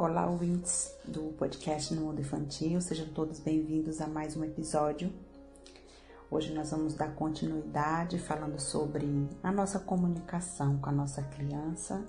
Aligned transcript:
Olá, 0.00 0.30
ouvintes 0.30 0.94
do 1.04 1.32
podcast 1.32 1.92
No 1.92 2.02
Mundo 2.02 2.20
Infantil, 2.20 2.80
sejam 2.80 3.08
todos 3.08 3.40
bem-vindos 3.40 4.00
a 4.00 4.06
mais 4.06 4.36
um 4.36 4.44
episódio. 4.44 5.12
Hoje 6.30 6.54
nós 6.54 6.70
vamos 6.70 6.94
dar 6.94 7.16
continuidade 7.16 8.16
falando 8.16 8.60
sobre 8.60 9.26
a 9.42 9.50
nossa 9.50 9.80
comunicação 9.80 10.78
com 10.78 10.88
a 10.88 10.92
nossa 10.92 11.20
criança 11.22 12.06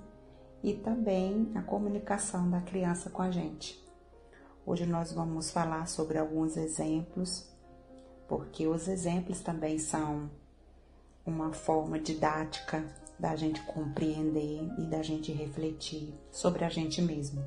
e 0.61 0.75
também 0.75 1.51
a 1.55 1.63
comunicação 1.63 2.47
da 2.47 2.61
criança 2.61 3.09
com 3.09 3.23
a 3.23 3.31
gente. 3.31 3.83
Hoje 4.67 4.85
nós 4.85 5.11
vamos 5.11 5.49
falar 5.49 5.87
sobre 5.87 6.19
alguns 6.19 6.57
exemplos, 6.57 7.49
porque 8.27 8.67
os 8.67 8.87
exemplos 8.87 9.39
também 9.39 9.79
são 9.79 10.29
uma 11.25 11.53
forma 11.53 11.97
didática 11.97 12.85
da 13.17 13.35
gente 13.35 13.63
compreender 13.63 14.61
e 14.77 14.85
da 14.85 15.01
gente 15.01 15.31
refletir 15.31 16.13
sobre 16.31 16.63
a 16.63 16.69
gente 16.69 17.01
mesmo. 17.01 17.43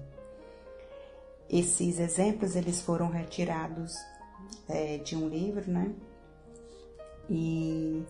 Esses 1.48 1.98
exemplos 1.98 2.56
eles 2.56 2.80
foram 2.80 3.08
retirados 3.08 3.94
é, 4.68 4.98
de 4.98 5.16
um 5.16 5.28
livro, 5.28 5.70
né? 5.70 5.92
E 7.28 8.04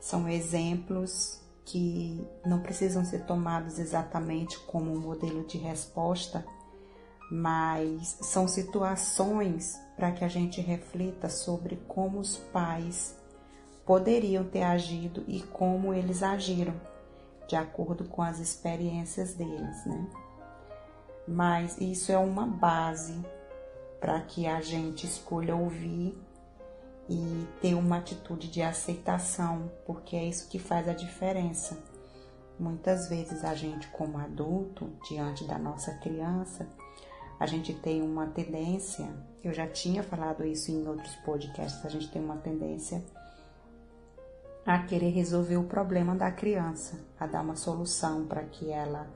são 0.00 0.28
exemplos 0.28 1.40
que 1.64 2.26
não 2.44 2.60
precisam 2.60 3.04
ser 3.04 3.24
tomados 3.24 3.78
exatamente 3.78 4.58
como 4.60 4.92
um 4.92 4.98
modelo 4.98 5.46
de 5.46 5.58
resposta, 5.58 6.44
mas 7.30 8.18
são 8.20 8.48
situações 8.48 9.80
para 9.96 10.12
que 10.12 10.24
a 10.24 10.28
gente 10.28 10.60
reflita 10.60 11.28
sobre 11.28 11.76
como 11.88 12.18
os 12.18 12.36
pais 12.36 13.16
poderiam 13.86 14.44
ter 14.44 14.62
agido 14.62 15.24
e 15.26 15.40
como 15.40 15.94
eles 15.94 16.22
agiram, 16.22 16.74
de 17.48 17.56
acordo 17.56 18.04
com 18.04 18.22
as 18.22 18.38
experiências 18.38 19.34
deles, 19.34 19.86
né? 19.86 20.21
Mas 21.26 21.78
isso 21.80 22.10
é 22.10 22.18
uma 22.18 22.46
base 22.46 23.24
para 24.00 24.20
que 24.20 24.46
a 24.46 24.60
gente 24.60 25.06
escolha 25.06 25.54
ouvir 25.54 26.18
e 27.08 27.46
ter 27.60 27.74
uma 27.74 27.98
atitude 27.98 28.48
de 28.48 28.62
aceitação, 28.62 29.70
porque 29.86 30.16
é 30.16 30.24
isso 30.24 30.48
que 30.48 30.58
faz 30.58 30.88
a 30.88 30.92
diferença. 30.92 31.78
Muitas 32.58 33.08
vezes 33.08 33.44
a 33.44 33.54
gente, 33.54 33.86
como 33.88 34.18
adulto, 34.18 34.90
diante 35.08 35.44
da 35.44 35.58
nossa 35.58 35.92
criança, 35.98 36.66
a 37.38 37.46
gente 37.46 37.74
tem 37.74 38.02
uma 38.02 38.26
tendência, 38.26 39.08
eu 39.42 39.52
já 39.52 39.66
tinha 39.66 40.02
falado 40.02 40.44
isso 40.44 40.70
em 40.70 40.86
outros 40.86 41.14
podcasts, 41.16 41.84
a 41.84 41.88
gente 41.88 42.08
tem 42.10 42.22
uma 42.22 42.36
tendência 42.36 43.02
a 44.64 44.78
querer 44.78 45.10
resolver 45.10 45.56
o 45.56 45.64
problema 45.64 46.14
da 46.14 46.30
criança, 46.30 47.00
a 47.18 47.26
dar 47.26 47.42
uma 47.42 47.56
solução 47.56 48.26
para 48.26 48.44
que 48.44 48.70
ela 48.70 49.08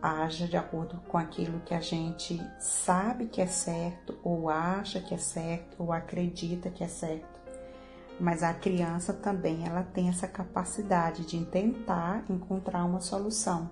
haja 0.00 0.46
de 0.46 0.56
acordo 0.56 1.00
com 1.08 1.18
aquilo 1.18 1.60
que 1.60 1.74
a 1.74 1.80
gente 1.80 2.40
sabe 2.58 3.26
que 3.26 3.40
é 3.40 3.46
certo, 3.46 4.18
ou 4.22 4.48
acha 4.48 5.00
que 5.00 5.14
é 5.14 5.18
certo, 5.18 5.76
ou 5.82 5.92
acredita 5.92 6.70
que 6.70 6.84
é 6.84 6.88
certo. 6.88 7.38
Mas 8.20 8.42
a 8.42 8.52
criança 8.52 9.12
também 9.12 9.66
ela 9.66 9.82
tem 9.82 10.08
essa 10.08 10.26
capacidade 10.26 11.24
de 11.24 11.44
tentar 11.44 12.24
encontrar 12.28 12.84
uma 12.84 13.00
solução. 13.00 13.70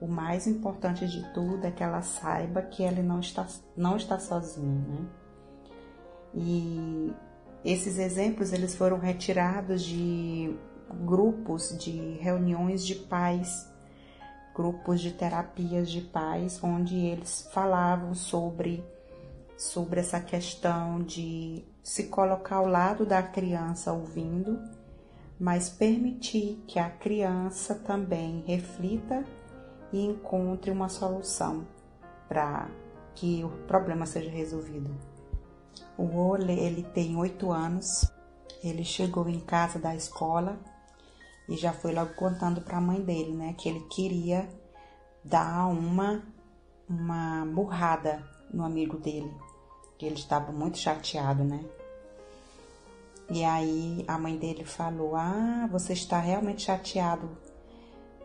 O 0.00 0.06
mais 0.06 0.46
importante 0.46 1.06
de 1.06 1.22
tudo 1.34 1.66
é 1.66 1.70
que 1.70 1.82
ela 1.82 2.02
saiba 2.02 2.62
que 2.62 2.82
ela 2.82 3.02
não 3.02 3.20
está, 3.20 3.46
não 3.76 3.96
está 3.96 4.18
sozinha, 4.18 4.80
né? 4.88 5.06
E 6.34 7.12
esses 7.64 7.98
exemplos 7.98 8.52
eles 8.52 8.74
foram 8.74 8.98
retirados 8.98 9.82
de 9.82 10.56
grupos 11.04 11.76
de 11.78 12.16
reuniões 12.20 12.84
de 12.84 12.94
pais, 12.94 13.70
grupos 14.60 15.00
de 15.00 15.10
terapias 15.10 15.90
de 15.90 16.02
pais, 16.02 16.62
onde 16.62 16.94
eles 16.94 17.48
falavam 17.50 18.14
sobre 18.14 18.84
sobre 19.56 20.00
essa 20.00 20.20
questão 20.20 21.02
de 21.02 21.64
se 21.82 22.04
colocar 22.04 22.56
ao 22.56 22.66
lado 22.66 23.06
da 23.06 23.22
criança 23.22 23.92
ouvindo, 23.92 24.58
mas 25.38 25.68
permitir 25.70 26.62
que 26.66 26.78
a 26.78 26.90
criança 26.90 27.74
também 27.74 28.42
reflita 28.46 29.24
e 29.92 30.04
encontre 30.04 30.70
uma 30.70 30.88
solução 30.88 31.66
para 32.28 32.68
que 33.14 33.42
o 33.42 33.48
problema 33.66 34.04
seja 34.04 34.30
resolvido. 34.30 34.90
O 35.96 36.16
Ole, 36.16 36.52
ele 36.52 36.82
tem 36.82 37.16
oito 37.16 37.50
anos. 37.50 38.10
Ele 38.62 38.84
chegou 38.84 39.28
em 39.28 39.40
casa 39.40 39.78
da 39.78 39.94
escola 39.94 40.58
e 41.50 41.56
já 41.56 41.72
foi 41.72 41.92
logo 41.92 42.14
contando 42.14 42.62
para 42.62 42.78
a 42.78 42.80
mãe 42.80 43.02
dele, 43.02 43.32
né, 43.32 43.54
que 43.58 43.68
ele 43.68 43.80
queria 43.90 44.48
dar 45.22 45.66
uma 45.66 46.22
uma 46.88 47.44
burrada 47.46 48.24
no 48.52 48.64
amigo 48.64 48.96
dele, 48.98 49.32
que 49.96 50.04
ele 50.04 50.16
estava 50.16 50.50
muito 50.50 50.76
chateado, 50.76 51.44
né? 51.44 51.64
E 53.30 53.44
aí 53.44 54.04
a 54.08 54.18
mãe 54.18 54.36
dele 54.36 54.64
falou: 54.64 55.14
Ah, 55.14 55.68
você 55.70 55.92
está 55.92 56.18
realmente 56.18 56.62
chateado 56.62 57.30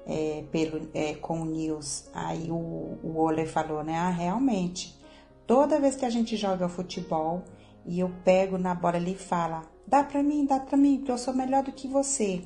é, 0.06 0.44
pelo, 0.52 0.90
é, 0.96 1.14
com 1.14 1.42
o 1.42 1.46
Nils. 1.46 2.10
Aí 2.12 2.50
o, 2.50 2.56
o 3.04 3.18
Ole 3.18 3.46
falou, 3.46 3.84
né? 3.84 3.96
Ah, 3.96 4.10
realmente. 4.10 5.00
Toda 5.46 5.80
vez 5.80 5.96
que 5.96 6.06
a 6.06 6.10
gente 6.10 6.36
joga 6.36 6.68
futebol, 6.68 7.44
e 7.86 8.00
eu 8.00 8.12
pego 8.24 8.58
na 8.58 8.74
bola 8.74 8.96
ali 8.96 9.14
e 9.14 9.18
fala: 9.18 9.62
dá 9.86 10.04
para 10.04 10.24
mim, 10.24 10.44
dá 10.44 10.60
para 10.60 10.76
mim, 10.76 10.98
porque 10.98 11.12
eu 11.12 11.20
sou 11.20 11.36
melhor 11.36 11.62
do 11.62 11.72
que 11.72 11.88
você. 11.88 12.42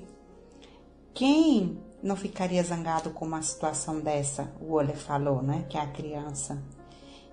Quem 1.13 1.77
não 2.01 2.15
ficaria 2.15 2.63
zangado 2.63 3.09
com 3.11 3.25
uma 3.25 3.41
situação 3.41 3.99
dessa? 3.99 4.51
O 4.61 4.73
Ole 4.73 4.93
falou, 4.93 5.41
né? 5.41 5.65
Que 5.69 5.77
é 5.77 5.81
a 5.81 5.87
criança. 5.87 6.61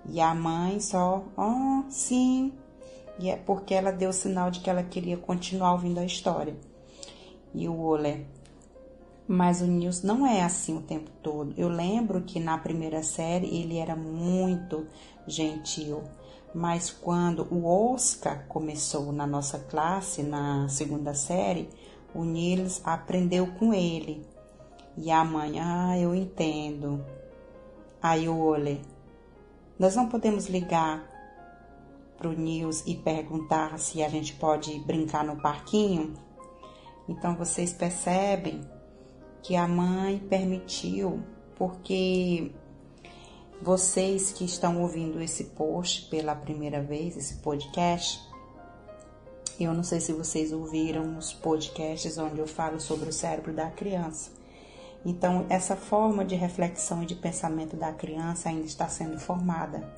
E 0.09 0.21
a 0.21 0.35
mãe 0.35 0.81
só, 0.81 1.25
oh, 1.37 1.85
sim. 1.91 2.53
E 3.19 3.31
é 3.31 3.37
porque 3.37 3.75
ela 3.75 3.93
deu 3.93 4.13
sinal 4.13 4.51
de 4.51 4.61
que 4.61 4.71
ela 4.71 4.83
queria 4.83 5.17
continuar 5.17 5.73
ouvindo 5.73 5.99
a 5.99 6.05
história. 6.05 6.57
E 7.55 7.69
o 7.69 7.79
Ole, 7.79 8.27
mas 9.27 9.61
o 9.61 9.67
Nils 9.67 10.03
não 10.03 10.27
é 10.27 10.43
assim 10.43 10.77
o 10.77 10.83
tempo 10.83 11.11
todo. 11.23 11.55
Eu 11.57 11.69
lembro 11.69 12.23
que 12.23 12.39
na 12.39 12.59
primeira 12.59 13.03
série 13.03 13.47
ele 13.47 13.79
era 13.79 13.97
muito 13.97 14.87
gentil 15.27 16.03
mas 16.57 16.91
quando 16.91 17.47
o 17.51 17.67
Oscar 17.67 18.47
começou 18.49 19.13
na 19.13 19.27
nossa 19.27 19.59
classe, 19.59 20.23
na 20.23 20.67
segunda 20.71 21.13
série, 21.13 21.69
o 22.17 22.25
Nils 22.25 22.81
aprendeu 22.83 23.47
com 23.59 23.75
ele. 23.75 24.27
E 24.97 25.11
a 25.11 25.23
mãe, 25.23 25.61
ah, 25.61 25.99
eu 25.99 26.15
entendo. 26.15 27.05
Aí 28.03 28.27
o 28.29 28.39
Ole, 28.39 28.81
nós 29.79 29.95
não 29.95 30.09
podemos 30.09 30.47
ligar 30.47 31.07
para 32.17 32.29
o 32.29 32.33
Nils 32.33 32.83
e 32.87 32.95
perguntar 32.95 33.79
se 33.79 34.03
a 34.03 34.09
gente 34.09 34.33
pode 34.35 34.79
brincar 34.81 35.23
no 35.25 35.37
parquinho? 35.37 36.15
Então 37.07 37.37
vocês 37.37 37.73
percebem 37.73 38.63
que 39.43 39.55
a 39.55 39.69
mãe 39.69 40.19
permitiu, 40.19 41.23
porque 41.55 42.51
vocês 43.61 44.33
que 44.33 44.45
estão 44.45 44.81
ouvindo 44.81 45.21
esse 45.21 45.45
post 45.45 46.09
pela 46.09 46.35
primeira 46.35 46.83
vez, 46.83 47.17
esse 47.17 47.37
podcast, 47.37 48.19
eu 49.65 49.75
não 49.75 49.83
sei 49.83 50.01
se 50.01 50.13
vocês 50.13 50.53
ouviram 50.53 51.17
os 51.17 51.33
podcasts 51.33 52.19
onde 52.19 52.39
eu 52.39 52.47
falo 52.47 52.81
sobre 52.81 53.09
o 53.09 53.13
cérebro 53.13 53.53
da 53.53 53.71
criança. 53.71 54.31
Então, 55.05 55.47
essa 55.49 55.77
forma 55.77 56.25
de 56.25 56.35
reflexão 56.35 57.03
e 57.03 57.07
de 57.07 57.15
pensamento 57.15 57.77
da 57.77 57.93
criança 57.93 58.49
ainda 58.49 58.67
está 58.67 58.89
sendo 58.89 59.19
formada. 59.19 59.89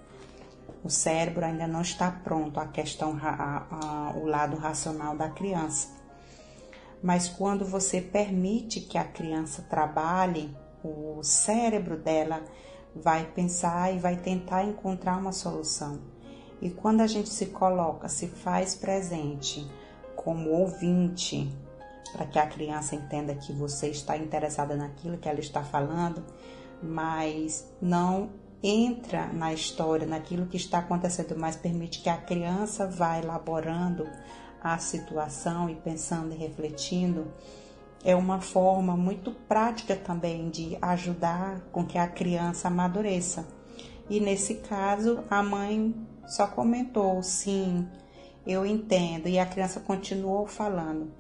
O 0.85 0.91
cérebro 0.91 1.45
ainda 1.45 1.67
não 1.67 1.81
está 1.81 2.11
pronto 2.11 2.61
à 2.61 2.67
questão, 2.67 3.19
a, 3.23 4.13
o 4.17 4.27
lado 4.27 4.57
racional 4.57 5.17
da 5.17 5.29
criança. 5.29 5.89
Mas 7.03 7.29
quando 7.29 7.65
você 7.65 8.01
permite 8.01 8.81
que 8.81 8.99
a 8.99 9.05
criança 9.05 9.63
trabalhe, 9.63 10.54
o 10.84 11.22
cérebro 11.22 11.97
dela 11.97 12.43
vai 12.95 13.25
pensar 13.25 13.95
e 13.95 13.99
vai 13.99 14.16
tentar 14.16 14.65
encontrar 14.65 15.16
uma 15.16 15.33
solução. 15.33 15.99
E 16.60 16.71
quando 16.71 17.01
a 17.01 17.07
gente 17.07 17.28
se 17.28 17.47
coloca, 17.47 18.09
se 18.09 18.27
faz 18.27 18.75
presente 18.75 19.66
como 20.16 20.51
ouvinte, 20.51 21.51
para 22.13 22.27
que 22.27 22.39
a 22.39 22.47
criança 22.47 22.95
entenda 22.95 23.34
que 23.34 23.53
você 23.53 23.89
está 23.89 24.16
interessada 24.16 24.75
naquilo 24.75 25.19
que 25.19 25.28
ela 25.28 25.41
está 25.41 25.63
falando, 25.63 26.25
mas 26.83 27.71
não 27.81 28.31
entra 28.63 29.27
na 29.33 29.53
história, 29.53 30.07
naquilo 30.07 30.47
que 30.47 30.57
está 30.57 30.78
acontecendo, 30.78 31.37
mas 31.39 31.57
permite 31.57 32.01
que 32.01 32.09
a 32.09 32.16
criança 32.16 32.87
vá 32.87 33.19
elaborando 33.19 34.09
a 34.61 34.77
situação 34.78 35.71
e 35.71 35.77
pensando 35.77 36.34
e 36.34 36.37
refletindo, 36.37 37.28
é 38.04 38.15
uma 38.15 38.41
forma 38.41 38.97
muito 38.97 39.33
prática 39.33 39.95
também 39.95 40.51
de 40.51 40.77
ajudar 40.81 41.61
com 41.72 41.84
que 41.84 41.99
a 41.99 42.07
criança 42.07 42.69
amadureça. 42.69 43.47
E 44.09 44.21
nesse 44.21 44.57
caso, 44.57 45.21
a 45.31 45.43
mãe 45.43 45.95
só 46.28 46.47
comentou 46.47 47.22
sim, 47.22 47.86
eu 48.47 48.65
entendo, 48.65 49.28
e 49.28 49.39
a 49.39 49.47
criança 49.47 49.80
continuou 49.80 50.47
falando. 50.47 51.10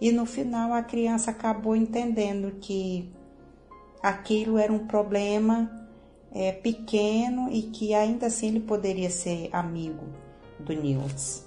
E 0.00 0.10
no 0.10 0.26
final, 0.26 0.72
a 0.72 0.82
criança 0.82 1.30
acabou 1.30 1.76
entendendo 1.76 2.56
que 2.60 3.12
aquilo 4.02 4.58
era 4.58 4.72
um 4.72 4.86
problema 4.86 5.88
é, 6.32 6.52
pequeno 6.52 7.48
e 7.50 7.62
que 7.62 7.94
ainda 7.94 8.26
assim 8.26 8.48
ele 8.48 8.60
poderia 8.60 9.08
ser 9.08 9.48
amigo 9.52 10.04
do 10.58 10.72
Nils. 10.72 11.46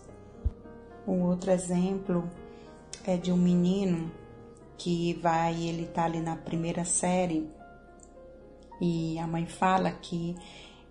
Um 1.07 1.23
outro 1.23 1.51
exemplo 1.51 2.29
é 3.05 3.17
de 3.17 3.31
um 3.31 3.37
menino 3.37 4.11
que 4.77 5.13
vai, 5.21 5.55
ele 5.63 5.85
tá 5.87 6.05
ali 6.05 6.19
na 6.19 6.35
primeira 6.35 6.85
série 6.85 7.49
e 8.79 9.17
a 9.19 9.27
mãe 9.27 9.45
fala 9.45 9.91
que 9.91 10.35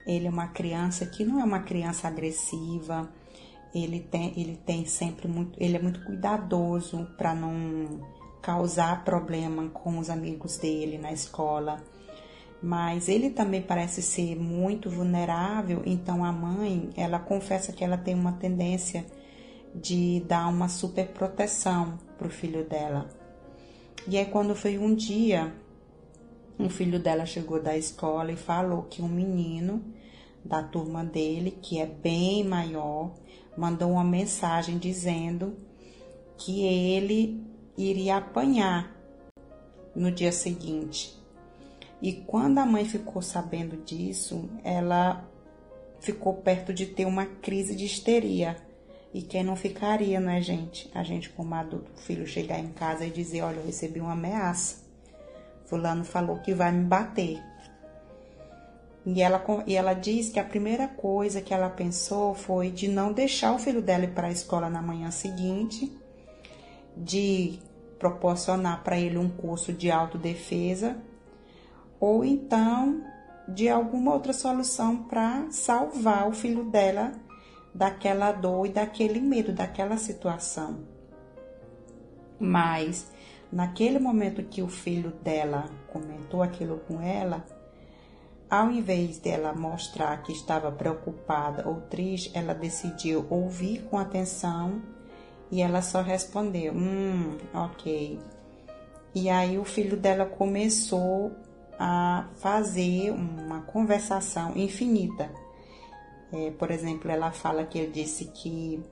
ele 0.06 0.26
é 0.26 0.31
uma 0.31 0.49
criança 0.49 1.05
que 1.05 1.25
não 1.25 1.41
é 1.41 1.44
uma 1.44 1.61
criança 1.61 2.06
agressiva, 2.06 3.11
ele 3.75 4.00
tem, 4.00 4.32
ele 4.37 4.56
tem 4.64 4.87
sempre 4.87 5.26
muito, 5.29 5.61
ele 5.61 5.76
é 5.76 5.82
muito 5.82 6.03
cuidadoso 6.05 7.06
para 7.17 7.35
não 7.35 8.00
causar 8.41 9.05
problema 9.05 9.69
com 9.70 9.99
os 9.99 10.08
amigos 10.08 10.56
dele 10.56 10.97
na 10.99 11.12
escola. 11.12 11.82
Mas 12.62 13.08
ele 13.08 13.31
também 13.31 13.61
parece 13.61 14.00
ser 14.00 14.35
muito 14.37 14.88
vulnerável, 14.88 15.82
então 15.85 16.25
a 16.25 16.32
mãe, 16.32 16.91
ela 16.97 17.19
confessa 17.19 17.73
que 17.73 17.85
ela 17.85 17.99
tem 17.99 18.14
uma 18.14 18.32
tendência 18.32 19.05
de 19.75 20.20
dar 20.26 20.49
uma 20.49 20.69
super 20.69 21.09
proteção 21.09 21.99
pro 22.17 22.31
filho 22.31 22.64
dela. 22.64 23.09
E 24.09 24.17
aí 24.17 24.25
quando 24.26 24.55
foi 24.55 24.79
um 24.79 24.94
dia, 24.94 25.52
um 26.58 26.69
filho 26.69 26.99
dela 26.99 27.26
chegou 27.26 27.62
da 27.62 27.76
escola 27.76 28.32
e 28.32 28.37
falou 28.37 28.85
que 28.85 29.03
um 29.03 29.08
menino 29.08 29.85
da 30.44 30.62
turma 30.62 31.05
dele, 31.05 31.58
que 31.61 31.81
é 31.81 31.87
bem 31.87 32.44
maior, 32.44 33.14
mandou 33.56 33.93
uma 33.93 34.05
mensagem 34.05 34.79
dizendo 34.79 35.56
que 36.38 36.64
ele 36.64 37.44
iria 37.76 38.17
apanhar 38.17 38.94
no 39.94 40.11
dia 40.11 40.32
seguinte. 40.32 41.17
E 42.00 42.12
quando 42.12 42.59
a 42.59 42.67
mãe 42.67 42.85
ficou 42.85 43.23
sabendo 43.23 43.76
disso, 43.79 44.49
ela 44.62 45.29
ficou 46.00 46.35
perto 46.35 46.73
de 46.73 46.87
ter 46.87 47.06
uma 47.06 47.26
crise 47.26 47.75
de 47.75 47.85
histeria. 47.85 48.56
E 49.14 49.23
quem 49.23 49.43
não 49.43 49.56
ficaria, 49.56 50.20
né, 50.20 50.41
gente? 50.43 50.91
A 50.94 51.02
gente, 51.02 51.31
como 51.31 51.55
adulto, 51.55 51.91
o 51.97 52.00
filho 52.00 52.26
chegar 52.26 52.59
em 52.59 52.69
casa 52.69 53.06
e 53.06 53.11
dizer: 53.11 53.43
Olha, 53.43 53.56
eu 53.56 53.67
recebi 53.67 53.99
uma 53.99 54.12
ameaça. 54.12 54.86
Fulano 55.66 56.04
falou 56.04 56.38
que 56.38 56.54
vai 56.54 56.72
me 56.72 56.84
bater. 56.84 57.42
E 59.04 59.22
ela, 59.22 59.44
e 59.66 59.76
ela 59.76 59.94
diz 59.94 60.30
que 60.30 60.40
a 60.40 60.44
primeira 60.44 60.88
coisa 60.88 61.40
que 61.40 61.54
ela 61.54 61.70
pensou 61.70 62.34
foi 62.34 62.70
de 62.70 62.88
não 62.88 63.12
deixar 63.12 63.52
o 63.52 63.58
filho 63.58 63.80
dela 63.80 64.04
ir 64.04 64.12
para 64.12 64.26
a 64.26 64.32
escola 64.32 64.68
na 64.68 64.82
manhã 64.82 65.10
seguinte, 65.12 65.96
de 66.96 67.58
proporcionar 67.98 68.82
para 68.82 68.98
ele 68.98 69.16
um 69.16 69.28
curso 69.28 69.72
de 69.72 69.90
autodefesa, 69.90 70.96
ou 72.00 72.24
então 72.24 73.04
de 73.48 73.68
alguma 73.68 74.12
outra 74.12 74.32
solução 74.32 75.04
para 75.04 75.46
salvar 75.50 76.28
o 76.28 76.32
filho 76.32 76.64
dela 76.64 77.12
daquela 77.72 78.32
dor 78.32 78.66
e 78.66 78.70
daquele 78.70 79.20
medo, 79.20 79.52
daquela 79.52 79.96
situação. 79.98 80.80
Mas 82.40 83.06
naquele 83.52 83.98
momento 83.98 84.43
que 84.43 84.62
o 84.62 84.69
filho 84.69 85.10
dela 85.22 85.64
comentou 85.93 86.43
aquilo 86.43 86.78
com 86.88 87.00
ela, 87.00 87.44
ao 88.48 88.70
invés 88.70 89.19
dela 89.19 89.52
mostrar 89.52 90.22
que 90.22 90.32
estava 90.32 90.70
preocupada 90.70 91.69
ou 91.69 91.81
triste, 91.82 92.31
ela 92.34 92.54
decidiu 92.54 93.26
ouvir 93.28 93.82
com 93.90 93.98
atenção 93.98 94.81
e 95.50 95.60
ela 95.60 95.82
só 95.82 96.02
respondeu: 96.02 96.72
Hum, 96.72 97.37
ok. 97.54 98.19
E 99.14 99.31
aí 99.31 99.58
o 99.58 99.64
filho 99.64 99.96
dela 99.96 100.26
começou 100.26 101.32
a 101.78 102.28
fazer 102.37 103.10
uma 103.10 103.62
conversação 103.62 104.56
infinita. 104.56 105.31
É, 106.32 106.50
por 106.50 106.70
exemplo, 106.70 107.10
ela 107.10 107.31
fala 107.31 107.64
que 107.64 107.78
ele 107.78 107.92
disse 107.92 108.26
que 108.26 108.82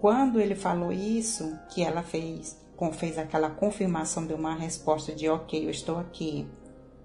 quando 0.00 0.40
ele 0.40 0.54
falou 0.54 0.92
isso, 0.92 1.56
que 1.70 1.82
ela 1.82 2.02
fez, 2.02 2.60
fez 2.90 3.18
aquela 3.18 3.50
confirmação 3.50 4.26
de 4.26 4.32
uma 4.32 4.54
resposta 4.54 5.12
de 5.12 5.28
ok, 5.28 5.66
eu 5.66 5.70
estou 5.70 5.98
aqui, 5.98 6.48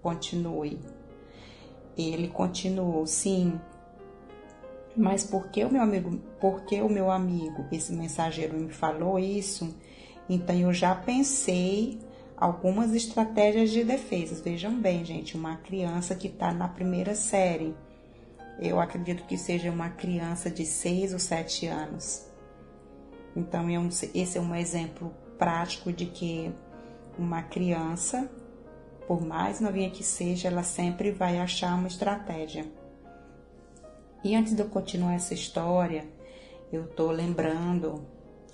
continue 0.01 0.79
ele 1.97 2.27
continuou, 2.27 3.05
sim. 3.07 3.59
Mas 4.95 5.23
porque 5.23 5.63
o 5.63 5.71
meu 5.71 5.81
amigo, 5.81 6.19
porque 6.39 6.81
o 6.81 6.89
meu 6.89 7.11
amigo, 7.11 7.65
esse 7.71 7.93
mensageiro 7.93 8.57
me 8.57 8.69
falou 8.69 9.19
isso, 9.19 9.75
então 10.29 10.55
eu 10.55 10.73
já 10.73 10.93
pensei 10.95 11.99
algumas 12.35 12.93
estratégias 12.93 13.71
de 13.71 13.83
defesa. 13.83 14.41
Vejam 14.43 14.79
bem, 14.79 15.03
gente, 15.03 15.35
uma 15.35 15.57
criança 15.57 16.15
que 16.15 16.27
está 16.27 16.51
na 16.51 16.67
primeira 16.67 17.15
série. 17.15 17.75
Eu 18.59 18.79
acredito 18.79 19.23
que 19.25 19.37
seja 19.37 19.71
uma 19.71 19.89
criança 19.89 20.49
de 20.49 20.65
6 20.65 21.13
ou 21.13 21.19
7 21.19 21.67
anos. 21.67 22.25
Então, 23.35 23.67
esse 24.15 24.37
é 24.39 24.41
um 24.41 24.55
exemplo 24.55 25.13
prático 25.37 25.91
de 25.91 26.05
que 26.05 26.51
uma 27.17 27.41
criança 27.41 28.29
por 29.07 29.25
mais 29.25 29.61
novinha 29.61 29.89
que 29.89 30.03
seja, 30.03 30.49
ela 30.49 30.63
sempre 30.63 31.11
vai 31.11 31.39
achar 31.39 31.73
uma 31.75 31.87
estratégia. 31.87 32.65
E 34.21 34.35
antes 34.35 34.53
de 34.53 34.61
eu 34.61 34.67
continuar 34.67 35.13
essa 35.13 35.33
história, 35.33 36.05
eu 36.71 36.85
tô 36.87 37.09
lembrando 37.09 38.05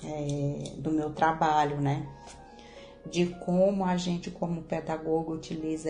é, 0.03 0.75
do 0.77 0.91
meu 0.91 1.09
trabalho, 1.09 1.81
né? 1.81 2.07
De 3.09 3.25
como 3.43 3.83
a 3.83 3.97
gente, 3.97 4.29
como 4.29 4.61
pedagogo, 4.61 5.33
utiliza 5.33 5.89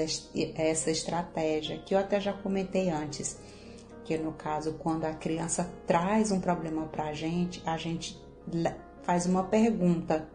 essa 0.55 0.89
estratégia, 0.89 1.79
que 1.79 1.93
eu 1.93 1.99
até 1.99 2.19
já 2.21 2.31
comentei 2.31 2.89
antes, 2.89 3.37
que 4.05 4.17
no 4.17 4.31
caso, 4.31 4.75
quando 4.75 5.03
a 5.03 5.13
criança 5.13 5.69
traz 5.85 6.31
um 6.31 6.39
problema 6.39 6.85
para 6.85 7.05
a 7.05 7.13
gente, 7.13 7.61
a 7.65 7.77
gente 7.77 8.17
faz 9.03 9.25
uma 9.25 9.43
pergunta 9.43 10.27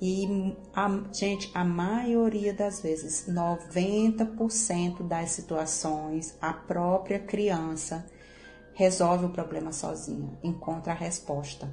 e, 0.00 0.56
a, 0.74 1.02
gente, 1.12 1.50
a 1.54 1.64
maioria 1.64 2.54
das 2.54 2.80
vezes, 2.80 3.26
90% 3.28 5.02
das 5.06 5.30
situações, 5.30 6.36
a 6.40 6.52
própria 6.52 7.18
criança 7.18 8.06
resolve 8.74 9.26
o 9.26 9.30
problema 9.30 9.72
sozinha, 9.72 10.38
encontra 10.42 10.92
a 10.92 10.96
resposta. 10.96 11.68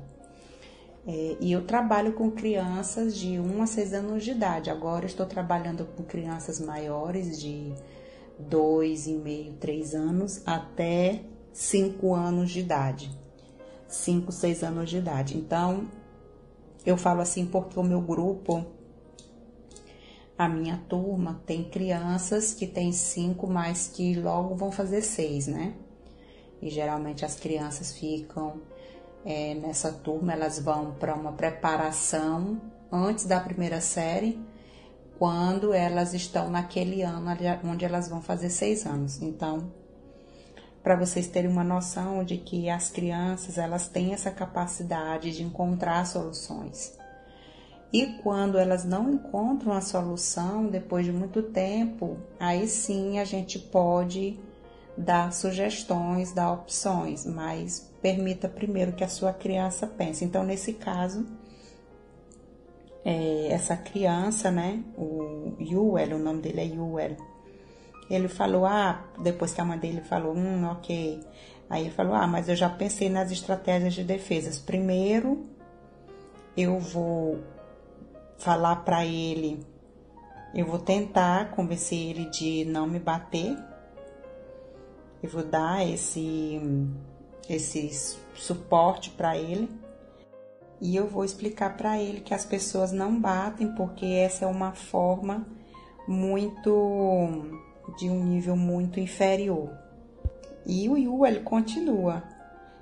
É, 1.07 1.38
e 1.39 1.51
eu 1.51 1.68
trabalho 1.68 2.13
com 2.13 2.31
crianças 2.31 3.16
de 3.16 3.39
1 3.39 3.62
a 3.62 3.68
6 3.68 3.94
anos 3.94 4.24
de 4.24 4.31
idade. 4.31 4.71
Agora 4.71 5.06
estou 5.06 5.25
trabalhando 5.28 5.86
com 5.86 6.04
crianças 6.04 6.59
maiores 6.59 7.40
de 7.40 7.76
2,5, 8.50 9.54
3 9.59 9.94
anos 9.94 10.42
até 10.47 11.21
5 11.54 12.14
anos 12.16 12.50
de 12.50 12.61
idade. 12.61 13.11
5, 13.88 14.31
6 14.31 14.64
anos 14.64 14.90
de 14.90 14.97
idade. 14.97 15.38
Então, 15.38 15.88
eu 16.85 16.97
falo 16.97 17.21
assim 17.21 17.45
porque 17.45 17.80
o 17.80 17.83
meu 17.83 17.99
grupo, 17.99 18.65
a 20.37 20.47
minha 20.47 20.83
turma, 20.87 21.42
tem 21.45 21.63
crianças 21.63 22.54
que 22.54 22.68
tem 22.68 22.92
cinco, 22.92 23.47
mas 23.47 23.87
que 23.87 24.13
logo 24.15 24.56
vão 24.56 24.71
fazer 24.71 25.01
seis, 25.01 25.47
né? 25.47 25.73
E 26.61 26.69
geralmente 26.69 27.25
as 27.25 27.35
crianças 27.35 27.94
ficam 27.94 28.61
é, 29.25 29.56
nessa 29.56 29.92
turma, 29.92 30.33
elas 30.33 30.59
vão 30.59 30.94
para 30.94 31.15
uma 31.15 31.31
preparação 31.31 32.61
antes 32.92 33.25
da 33.25 33.39
primeira 33.39 33.81
série, 33.81 34.39
quando 35.18 35.73
elas 35.73 36.13
estão 36.13 36.49
naquele 36.49 37.01
ano 37.01 37.31
onde 37.63 37.85
elas 37.85 38.07
vão 38.07 38.21
fazer 38.21 38.49
seis 38.49 38.85
anos. 38.85 39.21
Então, 39.21 39.71
para 40.85 40.95
vocês 40.95 41.25
terem 41.25 41.49
uma 41.49 41.63
noção 41.63 42.23
de 42.23 42.37
que 42.37 42.69
as 42.69 42.92
crianças 42.92 43.57
elas 43.57 43.87
têm 43.87 44.13
essa 44.13 44.30
capacidade 44.30 45.35
de 45.35 45.42
encontrar 45.42 46.06
soluções. 46.06 46.95
E 47.92 48.19
quando 48.21 48.59
elas 48.59 48.85
não 48.85 49.11
encontram 49.11 49.73
a 49.73 49.81
solução 49.81 50.68
depois 50.68 51.04
de 51.04 51.11
muito 51.11 51.42
tempo, 51.42 52.18
aí 52.39 52.68
sim 52.68 53.18
a 53.18 53.25
gente 53.25 53.57
pode 53.57 54.39
dar 54.95 55.33
sugestões, 55.33 56.31
dar 56.31 56.51
opções, 56.54 57.25
mas 57.25 57.92
permita 57.99 58.47
primeiro 58.47 58.94
que 58.94 59.04
a 59.04 59.09
sua 59.09 59.33
criança 59.33 59.87
pense. 59.87 60.23
Então, 60.23 60.44
nesse 60.44 60.73
caso, 60.73 61.25
é, 63.04 63.47
essa 63.47 63.75
criança, 63.75 64.51
né, 64.51 64.83
o 64.95 65.56
Yuel, 65.59 66.18
o 66.18 66.19
nome 66.19 66.44
dele 66.44 66.61
é 66.61 66.65
Yuel, 66.65 67.18
ele 68.09 68.28
falou, 68.28 68.66
ah, 68.66 69.04
depois 69.19 69.54
que 69.54 69.62
a 69.62 69.66
mãe 69.66 69.78
dele 69.78 70.02
falou, 70.02 70.35
hum, 70.35 70.66
ok. 70.69 71.19
Aí 71.69 71.83
ele 71.83 71.92
falou, 71.92 72.14
ah, 72.14 72.28
mas 72.28 72.47
eu 72.47 72.56
já 72.56 72.69
pensei 72.69 73.09
nas 73.09 73.31
estratégias 73.31 73.94
de 73.94 74.04
defesas. 74.04 74.59
Primeiro, 74.59 75.44
eu 76.56 76.80
vou 76.80 77.44
falar 78.38 78.78
para 78.78 79.06
ele, 79.06 79.66
eu 80.54 80.66
vou 80.66 80.80
tentar 80.80 81.52
convencer 81.52 81.97
ele 81.97 82.30
de 82.30 82.66
não 82.66 82.88
me 82.88 83.00
bater. 83.00 83.57
Eu 85.21 85.30
vou 85.30 85.44
dar 85.44 85.85
esse, 85.88 86.62
esse 87.50 87.90
suporte 88.35 89.09
para 89.09 89.35
ele. 89.38 89.69
E 90.80 90.95
eu 90.95 91.07
vou 91.07 91.26
explicar 91.26 91.76
para 91.76 92.00
ele 92.00 92.19
que 92.19 92.33
as 92.33 92.45
pessoas 92.45 92.92
não 92.92 93.19
batem 93.19 93.74
porque 93.74 94.06
essa 94.06 94.45
é 94.45 94.47
uma 94.47 94.74
forma 94.74 95.45
muito 96.07 97.62
de 97.97 98.09
um 98.09 98.23
nível 98.23 98.56
muito 98.56 98.99
inferior. 98.99 99.69
E 100.65 100.89
o 100.89 100.97
Yu 100.97 101.25
ele 101.25 101.42
continua. 101.42 102.23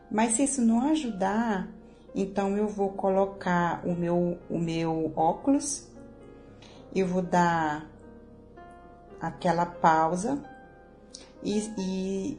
Mas 0.10 0.34
se 0.34 0.44
isso 0.44 0.62
não 0.62 0.88
ajudar, 0.92 1.68
então 2.16 2.56
eu 2.56 2.68
vou 2.68 2.90
colocar 2.90 3.82
o 3.86 3.94
meu, 3.94 4.38
o 4.50 4.60
meu 4.60 5.12
óculos, 5.16 5.88
eu 6.96 7.08
vou 7.08 7.22
dar 7.22 7.90
aquela 9.20 9.66
pausa 9.66 10.44
e, 11.44 11.60
e, 11.78 12.38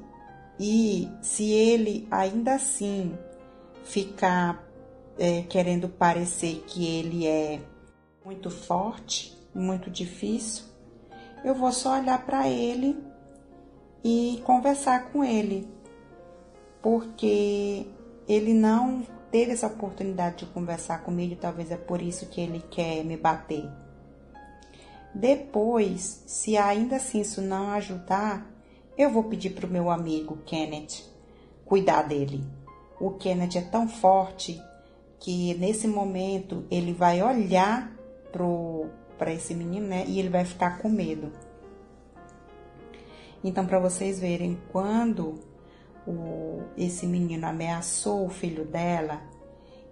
e 0.61 1.09
se 1.23 1.51
ele 1.51 2.07
ainda 2.11 2.55
assim 2.55 3.19
ficar 3.85 4.65
é, 5.19 5.43
querendo 5.43 5.89
parecer 5.89 6.63
que 6.67 6.87
ele 6.87 7.27
é 7.27 7.61
muito 8.25 8.51
forte, 8.51 9.37
muito 9.55 9.91
difícil, 9.91 10.65
eu 11.45 11.55
vou 11.55 11.71
só 11.71 11.99
olhar 11.99 12.25
para 12.25 12.49
ele 12.49 12.99
e 14.03 14.43
conversar 14.45 15.11
com 15.13 15.23
ele, 15.23 15.69
porque 16.83 17.87
ele 18.27 18.55
não 18.55 19.03
teve 19.31 19.53
essa 19.53 19.67
oportunidade 19.67 20.39
de 20.39 20.47
conversar 20.47 21.03
comigo, 21.03 21.37
talvez 21.37 21.71
é 21.71 21.77
por 21.77 22.01
isso 22.01 22.27
que 22.27 22.41
ele 22.41 22.65
quer 22.71 23.05
me 23.05 23.17
bater. 23.17 23.69
Depois, 25.15 26.25
se 26.27 26.57
ainda 26.57 26.97
assim 26.97 27.21
isso 27.21 27.41
não 27.41 27.71
ajudar, 27.73 28.51
eu 28.97 29.11
vou 29.11 29.25
pedir 29.25 29.51
para 29.51 29.67
o 29.67 29.71
meu 29.71 29.91
amigo 29.91 30.39
Kenneth 30.47 31.05
cuidar 31.65 32.03
dele. 32.03 32.43
O 33.01 33.11
Kenneth 33.13 33.57
é 33.57 33.61
tão 33.61 33.89
forte 33.89 34.61
que 35.21 35.55
nesse 35.55 35.87
momento 35.87 36.65
ele 36.71 36.93
vai 36.93 37.23
olhar 37.23 37.93
para 39.25 39.33
esse 39.33 39.55
menino, 39.55 39.87
né? 39.87 40.05
E 40.07 40.19
ele 40.19 40.29
vai 40.29 40.45
ficar 40.45 40.77
com 40.77 40.89
medo. 40.91 41.33
Então, 43.43 43.65
para 43.65 43.79
vocês 43.79 44.21
verem, 44.21 44.59
quando 44.71 45.41
o, 46.07 46.61
esse 46.77 47.07
menino 47.07 47.47
ameaçou 47.47 48.27
o 48.27 48.29
filho 48.29 48.67
dela, 48.67 49.23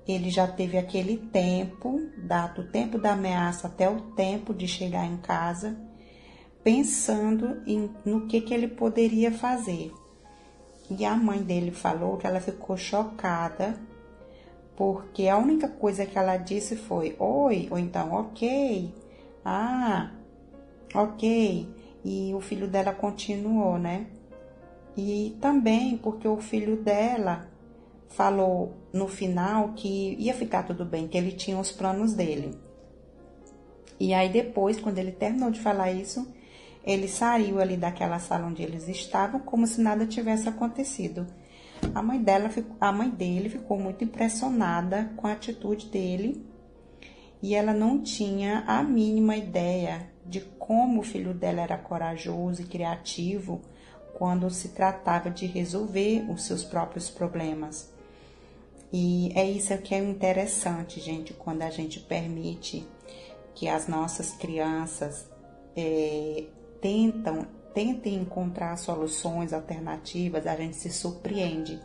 ele 0.06 0.28
já 0.28 0.46
teve 0.46 0.76
aquele 0.76 1.16
tempo, 1.16 1.98
dado 2.18 2.60
o 2.60 2.66
tempo 2.66 2.98
da 2.98 3.12
ameaça 3.12 3.68
até 3.68 3.88
o 3.88 4.02
tempo 4.12 4.52
de 4.52 4.68
chegar 4.68 5.06
em 5.06 5.16
casa, 5.16 5.78
pensando 6.62 7.62
em, 7.66 7.90
no 8.04 8.26
que, 8.26 8.38
que 8.42 8.52
ele 8.52 8.68
poderia 8.68 9.32
fazer. 9.32 9.90
E 10.90 11.06
a 11.06 11.16
mãe 11.16 11.42
dele 11.42 11.70
falou 11.70 12.18
que 12.18 12.26
ela 12.26 12.38
ficou 12.38 12.76
chocada, 12.76 13.80
porque 14.76 15.26
a 15.26 15.38
única 15.38 15.68
coisa 15.68 16.04
que 16.04 16.18
ela 16.18 16.36
disse 16.36 16.76
foi 16.76 17.16
oi, 17.18 17.68
ou 17.70 17.78
então 17.78 18.12
ok, 18.12 18.92
ah, 19.44 20.11
ok. 20.94 21.68
E 22.04 22.34
o 22.34 22.40
filho 22.40 22.68
dela 22.68 22.92
continuou, 22.92 23.78
né? 23.78 24.06
E 24.96 25.37
também 25.40 25.96
porque 25.96 26.26
o 26.28 26.38
filho 26.38 26.76
dela 26.76 27.49
falou 28.08 28.75
no 28.92 29.08
final 29.08 29.72
que 29.75 30.16
ia 30.18 30.34
ficar 30.34 30.64
tudo 30.64 30.84
bem, 30.84 31.08
que 31.08 31.16
ele 31.16 31.32
tinha 31.32 31.58
os 31.58 31.72
planos 31.72 32.12
dele. 32.12 32.58
E 33.99 34.12
aí 34.12 34.28
depois, 34.28 34.80
quando 34.80 34.99
ele 34.99 35.12
terminou 35.12 35.50
de 35.50 35.61
falar 35.61 35.92
isso, 35.92 36.26
ele 36.84 37.08
saiu 37.08 37.61
ali 37.61 37.76
daquela 37.76 38.18
sala 38.18 38.46
onde 38.46 38.62
eles 38.62 38.88
estavam 38.88 39.40
como 39.40 39.66
se 39.66 39.80
nada 39.80 40.06
tivesse 40.06 40.49
acontecido. 40.49 41.26
A 41.94 42.02
mãe 42.02 42.20
dela, 42.20 42.50
a 42.80 42.92
mãe 42.92 43.08
dele 43.08 43.49
ficou 43.49 43.78
muito 43.78 44.04
impressionada 44.04 45.11
com 45.16 45.26
a 45.26 45.32
atitude 45.32 45.87
dele 45.87 46.44
e 47.42 47.54
ela 47.54 47.75
não 47.75 48.00
tinha 48.00 48.62
a 48.66 48.82
mínima 48.82 49.37
ideia 49.37 50.08
de 50.25 50.40
como 50.40 51.00
o 51.00 51.04
filho 51.04 51.34
dela 51.34 51.61
era 51.61 51.76
corajoso 51.76 52.62
e 52.62 52.66
criativo 52.66 53.61
quando 54.14 54.49
se 54.50 54.68
tratava 54.68 55.28
de 55.28 55.46
resolver 55.46 56.25
os 56.30 56.44
seus 56.44 56.62
próprios 56.62 57.11
problemas. 57.11 57.92
E 58.92 59.32
é 59.34 59.44
isso 59.44 59.76
que 59.78 59.94
é 59.94 59.99
interessante, 59.99 61.00
gente, 61.00 61.32
quando 61.32 61.62
a 61.62 61.70
gente 61.70 61.99
permite 61.99 62.87
que 63.54 63.66
as 63.68 63.88
nossas 63.88 64.32
crianças 64.32 65.28
é, 65.75 66.44
tentam, 66.80 67.46
tentem 67.75 68.14
encontrar 68.14 68.76
soluções 68.76 69.52
alternativas, 69.52 70.46
a 70.46 70.54
gente 70.54 70.76
se 70.76 70.90
surpreende. 70.90 71.80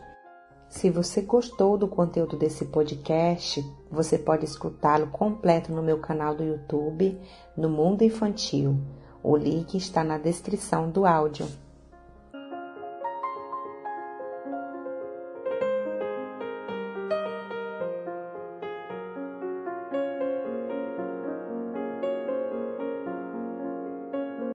Se 0.68 0.90
você 0.90 1.22
gostou 1.22 1.78
do 1.78 1.88
conteúdo 1.88 2.36
desse 2.36 2.66
podcast, 2.66 3.64
você 3.90 4.18
pode 4.18 4.44
escutá-lo 4.44 5.06
completo 5.06 5.72
no 5.72 5.82
meu 5.82 5.98
canal 5.98 6.34
do 6.34 6.44
YouTube, 6.44 7.18
no 7.56 7.70
Mundo 7.70 8.02
Infantil. 8.02 8.78
O 9.22 9.34
link 9.34 9.76
está 9.76 10.04
na 10.04 10.18
descrição 10.18 10.90
do 10.90 11.06
áudio. 11.06 11.46